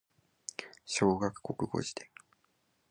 [0.83, 2.09] 小学国語辞典